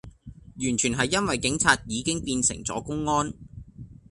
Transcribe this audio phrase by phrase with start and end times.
[0.55, 3.31] 完全係因為警察已經變成左公安